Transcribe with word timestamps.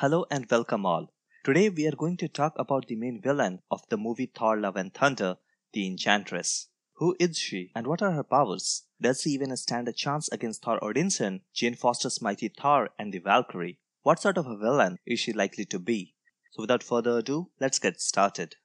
Hello 0.00 0.24
and 0.30 0.46
welcome 0.50 0.86
all. 0.86 1.12
Today 1.44 1.68
we 1.68 1.86
are 1.86 1.94
going 1.94 2.16
to 2.16 2.26
talk 2.26 2.54
about 2.56 2.86
the 2.86 2.96
main 2.96 3.20
villain 3.20 3.60
of 3.70 3.86
the 3.90 3.98
movie 3.98 4.32
Thor 4.34 4.56
Love 4.56 4.76
and 4.76 4.94
Thunder, 4.94 5.36
the 5.74 5.86
Enchantress. 5.86 6.68
Who 6.94 7.14
is 7.20 7.38
she 7.38 7.70
and 7.74 7.86
what 7.86 8.00
are 8.00 8.12
her 8.12 8.22
powers? 8.22 8.84
Does 8.98 9.20
she 9.20 9.28
even 9.32 9.54
stand 9.58 9.88
a 9.88 9.92
chance 9.92 10.30
against 10.32 10.62
Thor 10.62 10.80
Odinson, 10.80 11.42
Jane 11.52 11.74
Foster's 11.74 12.22
mighty 12.22 12.48
Thor, 12.48 12.88
and 12.98 13.12
the 13.12 13.18
Valkyrie? 13.18 13.78
What 14.00 14.22
sort 14.22 14.38
of 14.38 14.46
a 14.46 14.56
villain 14.56 14.96
is 15.04 15.20
she 15.20 15.34
likely 15.34 15.66
to 15.66 15.78
be? 15.78 16.14
So 16.52 16.62
without 16.62 16.82
further 16.82 17.18
ado, 17.18 17.50
let's 17.60 17.78
get 17.78 18.00
started. 18.00 18.56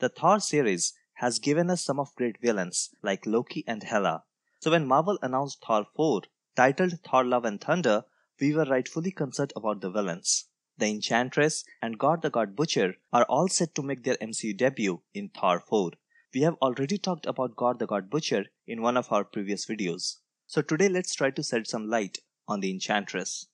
The 0.00 0.10
Thor 0.10 0.38
series 0.40 0.92
has 1.14 1.38
given 1.38 1.70
us 1.70 1.82
some 1.82 1.98
of 1.98 2.14
great 2.14 2.42
villains 2.42 2.90
like 3.02 3.24
Loki 3.24 3.64
and 3.66 3.82
Hela. 3.84 4.24
So 4.60 4.72
when 4.72 4.86
Marvel 4.86 5.18
announced 5.22 5.64
Thor 5.66 5.86
4, 5.96 6.24
titled 6.54 7.00
Thor 7.02 7.24
Love 7.24 7.46
and 7.46 7.58
Thunder, 7.58 8.04
we 8.40 8.52
were 8.52 8.64
rightfully 8.64 9.10
concerned 9.10 9.52
about 9.56 9.80
the 9.80 9.90
villains. 9.90 10.46
The 10.78 10.86
Enchantress 10.86 11.64
and 11.80 11.98
Gorr 11.98 12.18
the 12.18 12.28
God 12.28 12.54
Butcher 12.54 12.96
are 13.12 13.24
all 13.24 13.48
set 13.48 13.74
to 13.74 13.82
make 13.82 14.04
their 14.04 14.16
MCU 14.16 14.56
debut 14.56 15.00
in 15.14 15.30
Thor 15.30 15.60
4. 15.60 15.92
We 16.34 16.42
have 16.42 16.56
already 16.60 16.98
talked 16.98 17.24
about 17.24 17.56
Gorr 17.56 17.74
the 17.74 17.86
God 17.86 18.10
Butcher 18.10 18.46
in 18.66 18.82
one 18.82 18.98
of 18.98 19.10
our 19.10 19.24
previous 19.24 19.64
videos. 19.64 20.16
So 20.46 20.60
today 20.60 20.88
let's 20.88 21.14
try 21.14 21.30
to 21.30 21.42
shed 21.42 21.66
some 21.66 21.88
light 21.88 22.18
on 22.46 22.60
the 22.60 22.70
Enchantress. 22.70 23.46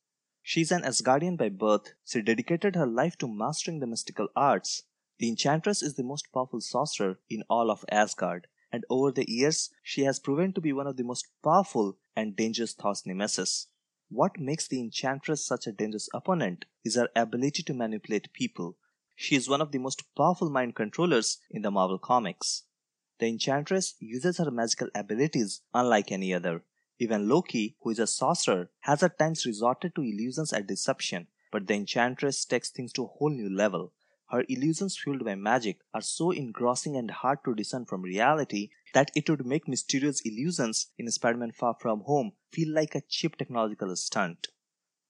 She's 0.42 0.72
an 0.72 0.82
Asgardian 0.82 1.36
by 1.36 1.48
birth. 1.48 1.94
She 2.04 2.20
dedicated 2.20 2.74
her 2.74 2.86
life 2.86 3.16
to 3.18 3.28
mastering 3.28 3.78
the 3.78 3.86
mystical 3.86 4.28
arts. 4.34 4.82
The 5.20 5.28
Enchantress 5.28 5.82
is 5.82 5.94
the 5.94 6.02
most 6.02 6.32
powerful 6.34 6.60
sorcerer 6.60 7.20
in 7.30 7.44
all 7.48 7.70
of 7.70 7.84
Asgard, 7.92 8.48
and 8.72 8.84
over 8.90 9.12
the 9.12 9.30
years 9.30 9.70
she 9.84 10.02
has 10.02 10.18
proven 10.18 10.52
to 10.54 10.60
be 10.60 10.72
one 10.72 10.88
of 10.88 10.96
the 10.96 11.04
most 11.04 11.28
powerful 11.44 11.98
and 12.16 12.34
dangerous 12.34 12.74
Thor's 12.74 13.06
nemesis. 13.06 13.68
What 14.14 14.38
makes 14.38 14.68
the 14.68 14.78
Enchantress 14.78 15.42
such 15.42 15.66
a 15.66 15.72
dangerous 15.72 16.10
opponent 16.12 16.66
is 16.84 16.96
her 16.96 17.08
ability 17.16 17.62
to 17.62 17.72
manipulate 17.72 18.34
people. 18.34 18.76
She 19.16 19.36
is 19.36 19.48
one 19.48 19.62
of 19.62 19.72
the 19.72 19.78
most 19.78 20.02
powerful 20.14 20.50
mind 20.50 20.76
controllers 20.76 21.38
in 21.50 21.62
the 21.62 21.70
Marvel 21.70 21.98
Comics. 21.98 22.64
The 23.20 23.28
Enchantress 23.28 23.94
uses 24.00 24.36
her 24.36 24.50
magical 24.50 24.88
abilities 24.94 25.62
unlike 25.72 26.12
any 26.12 26.34
other. 26.34 26.62
Even 26.98 27.26
Loki, 27.26 27.78
who 27.80 27.88
is 27.88 27.98
a 27.98 28.06
sorcerer, 28.06 28.68
has 28.80 29.02
at 29.02 29.18
times 29.18 29.46
resorted 29.46 29.94
to 29.94 30.02
illusions 30.02 30.52
and 30.52 30.66
deception, 30.66 31.28
but 31.50 31.66
the 31.66 31.72
Enchantress 31.72 32.44
takes 32.44 32.68
things 32.68 32.92
to 32.92 33.04
a 33.04 33.06
whole 33.16 33.30
new 33.30 33.48
level. 33.48 33.94
Her 34.28 34.44
illusions 34.46 34.98
fueled 34.98 35.24
by 35.24 35.36
magic 35.36 35.78
are 35.94 36.02
so 36.02 36.32
engrossing 36.32 36.98
and 36.98 37.10
hard 37.10 37.38
to 37.46 37.54
discern 37.54 37.86
from 37.86 38.02
reality 38.02 38.68
that 38.92 39.10
it 39.14 39.30
would 39.30 39.46
make 39.46 39.66
Mysterio's 39.66 40.20
illusions 40.20 40.88
in 40.98 41.10
Spider 41.10 41.38
Man 41.38 41.52
Far 41.52 41.76
From 41.80 42.00
Home 42.00 42.32
feel 42.52 42.72
like 42.72 42.94
a 42.94 43.02
cheap 43.08 43.36
technological 43.36 43.94
stunt. 43.96 44.48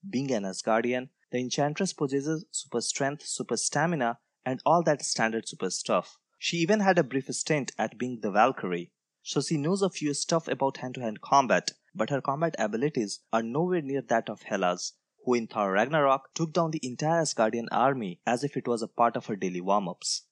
Being 0.09 0.33
an 0.33 0.45
Asgardian, 0.45 1.09
the 1.31 1.39
Enchantress 1.39 1.93
possesses 1.93 2.45
super 2.51 2.81
strength, 2.81 3.27
super 3.27 3.57
stamina, 3.57 4.19
and 4.45 4.61
all 4.65 4.83
that 4.85 5.05
standard 5.05 5.49
super 5.49 5.71
stuff. 5.71 6.19
She 6.39 6.57
even 6.59 6.81
had 6.81 6.99
a 6.99 7.05
brief 7.05 7.27
stint 7.27 7.73
at 7.79 7.99
being 7.99 8.21
the 8.21 8.31
Valkyrie, 8.31 8.93
so 9.23 9.41
she 9.41 9.57
knows 9.57 9.83
a 9.83 9.91
few 9.91 10.15
stuff 10.15 10.49
about 10.49 10.79
hand 10.79 10.97
to 10.97 11.01
hand 11.01 11.21
combat, 11.21 11.71
but 11.95 12.11
her 12.11 12.21
combat 12.21 12.57
abilities 12.59 13.21
are 13.33 13.43
nowhere 13.43 13.83
near 13.83 14.03
that 14.03 14.29
of 14.29 14.43
Hela's, 14.43 14.95
who 15.25 15.35
in 15.35 15.47
Thor 15.47 15.73
Ragnarok 15.73 16.35
took 16.35 16.53
down 16.53 16.73
the 16.73 16.81
entire 16.83 17.23
Asgardian 17.23 17.69
army 17.71 18.21
as 18.27 18.43
if 18.43 18.57
it 18.57 18.67
was 18.67 18.83
a 18.83 18.89
part 18.89 19.17
of 19.17 19.27
her 19.27 19.37
daily 19.37 19.61
warm 19.61 19.89
ups. 19.89 20.23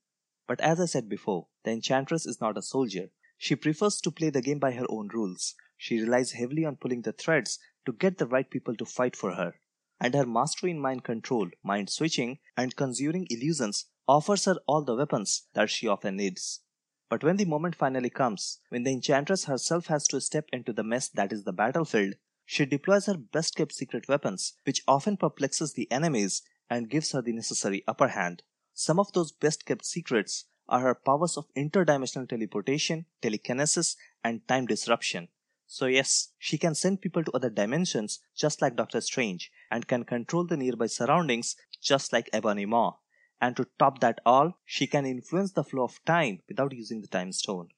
But 0.48 0.61
as 0.61 0.80
I 0.80 0.86
said 0.86 1.08
before, 1.08 1.47
the 1.64 1.70
Enchantress 1.70 2.27
is 2.27 2.41
not 2.41 2.58
a 2.58 2.62
soldier. 2.62 3.11
She 3.39 3.55
prefers 3.55 4.00
to 4.00 4.11
play 4.11 4.30
the 4.30 4.42
game 4.42 4.58
by 4.58 4.72
her 4.72 4.86
own 4.89 5.08
rules. 5.14 5.55
She 5.83 5.98
relies 5.98 6.33
heavily 6.33 6.67
on 6.67 6.77
pulling 6.77 7.00
the 7.00 7.14
threads 7.14 7.59
to 7.86 7.95
get 7.95 8.19
the 8.19 8.27
right 8.27 8.50
people 8.50 8.77
to 8.77 8.84
fight 8.84 9.17
for 9.17 9.33
her. 9.33 9.55
And 9.98 10.12
her 10.12 10.27
mastery 10.27 10.73
in 10.73 10.78
mind 10.78 11.05
control, 11.05 11.48
mind 11.62 11.89
switching, 11.89 12.39
and 12.55 12.77
conjuring 12.77 13.27
illusions 13.31 13.86
offers 14.06 14.45
her 14.45 14.56
all 14.67 14.83
the 14.83 14.95
weapons 14.95 15.45
that 15.55 15.70
she 15.70 15.89
often 15.89 16.19
needs. 16.19 16.61
But 17.08 17.25
when 17.25 17.39
the 17.39 17.47
moment 17.47 17.77
finally 17.77 18.11
comes, 18.11 18.61
when 18.69 18.83
the 18.83 18.92
Enchantress 18.92 19.46
herself 19.46 19.86
has 19.86 20.07
to 20.08 20.20
step 20.20 20.51
into 20.52 20.74
the 20.74 20.85
mess 20.85 21.08
that 21.08 21.33
is 21.33 21.45
the 21.45 21.52
battlefield, 21.52 22.12
she 22.45 22.67
deploys 22.67 23.07
her 23.07 23.17
best 23.17 23.57
kept 23.57 23.73
secret 23.73 24.07
weapons, 24.07 24.52
which 24.64 24.83
often 24.86 25.17
perplexes 25.17 25.73
the 25.73 25.91
enemies 25.91 26.42
and 26.68 26.91
gives 26.91 27.12
her 27.12 27.23
the 27.23 27.33
necessary 27.33 27.85
upper 27.89 28.08
hand. 28.08 28.42
Some 28.74 29.01
of 29.01 29.14
those 29.14 29.33
best 29.33 29.64
kept 29.64 29.86
secrets 29.86 30.45
are 30.68 30.80
her 30.80 30.95
powers 30.95 31.39
of 31.39 31.47
interdimensional 31.57 32.29
teleportation, 32.29 33.07
telekinesis, 33.23 33.97
and 34.23 34.47
time 34.47 34.67
disruption. 34.67 35.29
So, 35.73 35.86
yes, 35.86 36.33
she 36.36 36.58
can 36.58 36.75
send 36.75 37.01
people 37.01 37.23
to 37.23 37.31
other 37.31 37.48
dimensions 37.48 38.19
just 38.35 38.61
like 38.61 38.75
Doctor 38.75 39.01
Strange 39.01 39.53
and 39.70 39.86
can 39.86 40.03
control 40.03 40.45
the 40.45 40.57
nearby 40.57 40.86
surroundings 40.86 41.55
just 41.81 42.13
like 42.13 42.29
Ebony 42.33 42.67
Maw. 42.67 42.97
And 43.41 43.57
to 43.57 43.69
top 43.79 44.01
that 44.01 44.20
all, 44.27 44.59
she 44.64 44.89
can 44.89 45.07
influence 45.07 45.53
the 45.53 45.63
flow 45.63 45.85
of 45.85 46.05
time 46.05 46.41
without 46.48 46.75
using 46.75 47.03
the 47.03 47.07
time 47.07 47.30
stone. 47.30 47.69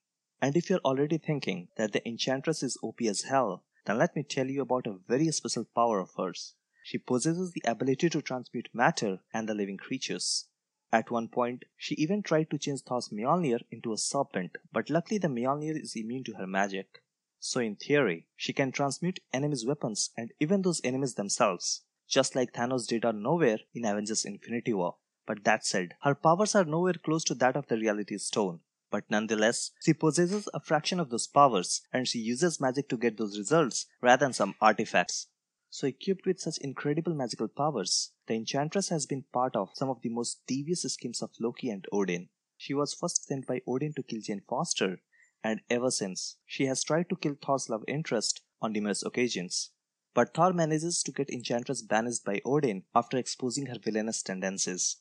And 0.40 0.56
if 0.56 0.70
you're 0.70 0.86
already 0.86 1.18
thinking 1.18 1.68
that 1.76 1.92
the 1.92 2.08
Enchantress 2.08 2.62
is 2.62 2.78
OP 2.82 3.02
as 3.02 3.24
hell, 3.24 3.62
then 3.84 3.98
let 3.98 4.16
me 4.16 4.22
tell 4.22 4.46
you 4.46 4.62
about 4.62 4.86
a 4.86 4.96
very 5.06 5.30
special 5.30 5.66
power 5.74 6.00
of 6.00 6.14
hers. 6.16 6.54
She 6.82 6.96
possesses 6.96 7.52
the 7.52 7.62
ability 7.66 8.08
to 8.08 8.22
transmute 8.22 8.70
matter 8.72 9.18
and 9.34 9.46
the 9.46 9.54
living 9.54 9.76
creatures. 9.76 10.46
At 10.90 11.10
one 11.10 11.28
point, 11.28 11.66
she 11.76 11.94
even 11.96 12.22
tried 12.22 12.48
to 12.52 12.58
change 12.58 12.80
Thor's 12.80 13.10
Mjolnir 13.10 13.60
into 13.70 13.92
a 13.92 13.98
serpent, 13.98 14.56
but 14.72 14.88
luckily 14.88 15.18
the 15.18 15.28
Mjolnir 15.28 15.78
is 15.78 15.94
immune 15.94 16.24
to 16.24 16.36
her 16.38 16.46
magic. 16.46 17.02
So 17.44 17.58
in 17.58 17.74
theory, 17.74 18.28
she 18.36 18.52
can 18.52 18.70
transmute 18.70 19.18
enemies' 19.32 19.66
weapons 19.66 20.10
and 20.16 20.32
even 20.38 20.62
those 20.62 20.80
enemies 20.84 21.14
themselves, 21.14 21.82
just 22.06 22.36
like 22.36 22.52
Thanos 22.52 22.86
did 22.86 23.04
on 23.04 23.20
Knowhere 23.20 23.58
in 23.74 23.84
Avengers 23.84 24.24
Infinity 24.24 24.72
War. 24.72 24.94
But 25.26 25.42
that 25.42 25.66
said, 25.66 25.96
her 26.02 26.14
powers 26.14 26.54
are 26.54 26.64
nowhere 26.64 26.94
close 26.94 27.24
to 27.24 27.34
that 27.34 27.56
of 27.56 27.66
the 27.66 27.76
Reality 27.76 28.16
Stone, 28.18 28.60
but 28.92 29.10
nonetheless, 29.10 29.72
she 29.80 29.92
possesses 29.92 30.48
a 30.54 30.60
fraction 30.60 31.00
of 31.00 31.10
those 31.10 31.26
powers 31.26 31.82
and 31.92 32.06
she 32.06 32.20
uses 32.20 32.60
magic 32.60 32.88
to 32.90 32.96
get 32.96 33.16
those 33.16 33.36
results 33.36 33.86
rather 34.00 34.24
than 34.24 34.32
some 34.32 34.54
artifacts. 34.60 35.26
So, 35.68 35.88
equipped 35.88 36.26
with 36.26 36.38
such 36.38 36.58
incredible 36.58 37.12
magical 37.12 37.48
powers, 37.48 38.12
the 38.28 38.34
Enchantress 38.34 38.88
has 38.90 39.04
been 39.04 39.24
part 39.32 39.56
of 39.56 39.70
some 39.74 39.90
of 39.90 40.00
the 40.00 40.10
most 40.10 40.46
devious 40.46 40.82
schemes 40.82 41.20
of 41.20 41.30
Loki 41.40 41.70
and 41.70 41.88
Odin. 41.90 42.28
She 42.56 42.72
was 42.72 42.94
first 42.94 43.26
sent 43.26 43.48
by 43.48 43.62
Odin 43.66 43.94
to 43.94 44.04
kill 44.04 44.20
Jane 44.20 44.42
Foster, 44.48 45.00
and 45.44 45.60
ever 45.68 45.90
since, 45.90 46.36
she 46.46 46.66
has 46.66 46.84
tried 46.84 47.08
to 47.08 47.16
kill 47.16 47.36
Thor's 47.40 47.68
love 47.68 47.84
interest 47.88 48.42
on 48.60 48.72
numerous 48.72 49.02
occasions. 49.02 49.70
But 50.14 50.34
Thor 50.34 50.52
manages 50.52 51.02
to 51.04 51.12
get 51.12 51.30
Enchantress 51.30 51.82
banished 51.82 52.24
by 52.24 52.40
Odin 52.44 52.84
after 52.94 53.16
exposing 53.16 53.66
her 53.66 53.78
villainous 53.78 54.22
tendencies. 54.22 54.98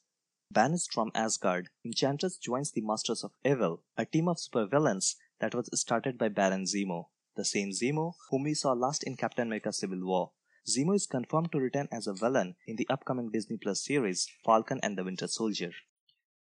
Banished 0.49 0.93
from 0.93 1.11
Asgard, 1.13 1.69
Enchantress 1.85 2.37
joins 2.37 2.71
the 2.71 2.81
Masters 2.81 3.23
of 3.23 3.31
Evil, 3.45 3.83
a 3.97 4.05
team 4.05 4.27
of 4.27 4.37
supervillains 4.37 5.15
that 5.39 5.55
was 5.55 5.69
started 5.79 6.17
by 6.17 6.29
Baron 6.29 6.65
Zemo, 6.65 7.05
the 7.35 7.45
same 7.45 7.71
Zemo 7.71 8.13
whom 8.29 8.43
we 8.43 8.53
saw 8.53 8.73
last 8.73 9.03
in 9.03 9.15
Captain 9.15 9.47
America 9.47 9.71
Civil 9.71 10.05
War. 10.05 10.31
Zemo 10.67 10.95
is 10.95 11.07
confirmed 11.07 11.51
to 11.51 11.59
return 11.59 11.87
as 11.91 12.05
a 12.05 12.13
villain 12.13 12.55
in 12.67 12.75
the 12.75 12.87
upcoming 12.89 13.31
Disney 13.31 13.57
Plus 13.57 13.83
series 13.83 14.27
Falcon 14.45 14.79
and 14.83 14.97
the 14.97 15.03
Winter 15.03 15.27
Soldier. 15.27 15.71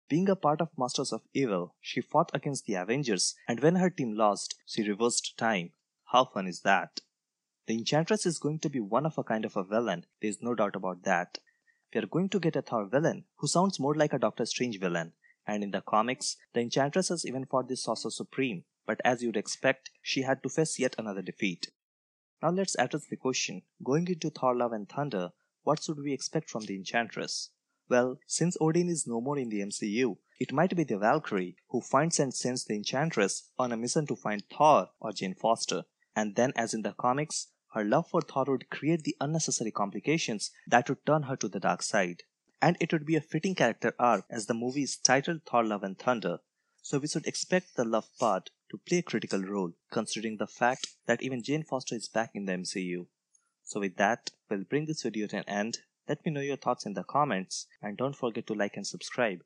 Being 0.08 0.28
a 0.28 0.36
part 0.36 0.60
of 0.60 0.76
Masters 0.78 1.12
of 1.12 1.22
Evil, 1.34 1.74
she 1.80 2.00
fought 2.00 2.30
against 2.32 2.66
the 2.66 2.74
Avengers, 2.74 3.34
and 3.46 3.60
when 3.60 3.76
her 3.76 3.90
team 3.90 4.14
lost, 4.14 4.54
she 4.66 4.88
reversed 4.88 5.36
time. 5.36 5.72
How 6.12 6.24
fun 6.24 6.46
is 6.46 6.62
that? 6.62 7.00
The 7.66 7.74
Enchantress 7.74 8.24
is 8.24 8.38
going 8.38 8.60
to 8.60 8.70
be 8.70 8.80
one 8.80 9.04
of 9.04 9.18
a 9.18 9.24
kind 9.24 9.44
of 9.44 9.56
a 9.56 9.64
villain, 9.64 10.06
there 10.20 10.30
is 10.30 10.42
no 10.42 10.54
doubt 10.54 10.76
about 10.76 11.02
that 11.02 11.38
we 11.94 12.00
are 12.00 12.06
going 12.06 12.28
to 12.28 12.40
get 12.40 12.56
a 12.56 12.62
Thor 12.62 12.86
villain 12.86 13.24
who 13.36 13.46
sounds 13.46 13.80
more 13.80 13.94
like 13.94 14.12
a 14.12 14.18
Doctor 14.18 14.44
Strange 14.44 14.78
villain. 14.78 15.12
And 15.46 15.62
in 15.64 15.70
the 15.70 15.80
comics, 15.80 16.36
the 16.52 16.60
Enchantress 16.60 17.08
has 17.08 17.24
even 17.24 17.46
fought 17.46 17.68
the 17.68 17.76
Sorcerer 17.76 18.10
Supreme, 18.10 18.64
but 18.86 19.00
as 19.04 19.22
you'd 19.22 19.36
expect, 19.36 19.90
she 20.02 20.22
had 20.22 20.42
to 20.42 20.50
face 20.50 20.78
yet 20.78 20.94
another 20.98 21.22
defeat. 21.22 21.70
Now 22.42 22.50
let's 22.50 22.76
address 22.78 23.06
the 23.06 23.16
question 23.16 23.62
going 23.82 24.06
into 24.08 24.30
Thor 24.30 24.54
Love 24.54 24.72
and 24.72 24.88
Thunder, 24.88 25.30
what 25.62 25.82
should 25.82 25.98
we 25.98 26.12
expect 26.12 26.50
from 26.50 26.64
the 26.64 26.76
Enchantress? 26.76 27.50
Well, 27.88 28.18
since 28.26 28.56
Odin 28.60 28.88
is 28.88 29.06
no 29.06 29.20
more 29.20 29.38
in 29.38 29.48
the 29.48 29.60
MCU, 29.60 30.18
it 30.38 30.52
might 30.52 30.76
be 30.76 30.84
the 30.84 30.98
Valkyrie 30.98 31.56
who 31.68 31.80
finds 31.80 32.20
and 32.20 32.34
sends 32.34 32.64
the 32.64 32.74
Enchantress 32.74 33.50
on 33.58 33.72
a 33.72 33.76
mission 33.76 34.06
to 34.06 34.16
find 34.16 34.42
Thor 34.50 34.90
or 35.00 35.12
Jane 35.12 35.34
Foster. 35.34 35.84
And 36.14 36.36
then, 36.36 36.52
as 36.54 36.74
in 36.74 36.82
the 36.82 36.92
comics, 36.92 37.48
her 37.72 37.84
love 37.84 38.08
for 38.08 38.20
Thor 38.20 38.44
would 38.48 38.70
create 38.70 39.04
the 39.04 39.16
unnecessary 39.20 39.70
complications 39.70 40.50
that 40.66 40.88
would 40.88 41.04
turn 41.06 41.24
her 41.24 41.36
to 41.36 41.48
the 41.48 41.60
dark 41.60 41.82
side. 41.82 42.24
And 42.60 42.76
it 42.80 42.92
would 42.92 43.06
be 43.06 43.16
a 43.16 43.20
fitting 43.20 43.54
character 43.54 43.94
arc 43.98 44.24
as 44.30 44.46
the 44.46 44.54
movie 44.54 44.82
is 44.82 44.96
titled 44.96 45.42
Thor 45.46 45.64
Love 45.64 45.82
and 45.82 45.98
Thunder. 45.98 46.40
So 46.82 46.98
we 46.98 47.08
should 47.08 47.26
expect 47.26 47.76
the 47.76 47.84
love 47.84 48.08
part 48.18 48.50
to 48.70 48.78
play 48.78 48.98
a 48.98 49.02
critical 49.02 49.42
role, 49.42 49.72
considering 49.90 50.36
the 50.36 50.46
fact 50.46 50.88
that 51.06 51.22
even 51.22 51.42
Jane 51.42 51.62
Foster 51.62 51.94
is 51.94 52.08
back 52.08 52.32
in 52.34 52.44
the 52.44 52.52
MCU. 52.52 53.06
So 53.64 53.80
with 53.80 53.96
that, 53.96 54.30
we'll 54.50 54.64
bring 54.64 54.86
this 54.86 55.02
video 55.02 55.26
to 55.28 55.38
an 55.38 55.44
end. 55.48 55.78
Let 56.08 56.24
me 56.24 56.32
know 56.32 56.40
your 56.40 56.56
thoughts 56.56 56.86
in 56.86 56.94
the 56.94 57.04
comments 57.04 57.66
and 57.82 57.96
don't 57.96 58.16
forget 58.16 58.46
to 58.46 58.54
like 58.54 58.76
and 58.76 58.86
subscribe. 58.86 59.36